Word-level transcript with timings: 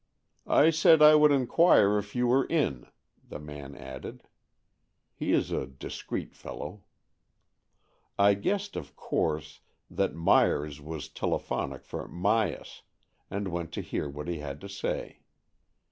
"I 0.63 0.71
said 0.71 1.03
I 1.03 1.13
would 1.13 1.31
inquire 1.31 1.99
if 1.99 2.15
you 2.15 2.25
were 2.25 2.45
in," 2.45 2.87
the 3.23 3.37
man 3.37 3.75
added. 3.75 4.23
He 5.13 5.31
is 5.31 5.51
a 5.51 5.67
discreet 5.67 6.33
fellow. 6.33 6.81
I 8.17 8.33
guessed, 8.33 8.75
of 8.75 8.95
course, 8.95 9.59
that 9.91 10.15
Myers 10.15 10.81
was 10.81 11.07
tele 11.07 11.37
phonic 11.37 11.85
for 11.85 12.07
Myas, 12.07 12.81
and 13.29 13.49
went 13.49 13.71
to 13.73 13.81
hear 13.81 14.09
what 14.09 14.27
he 14.27 14.39
had 14.39 14.59
to 14.61 14.67
say. 14.69 15.19